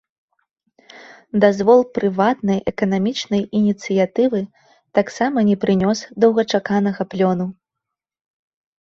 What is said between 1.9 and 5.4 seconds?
прыватнай эканамічнай ініцыятывы таксама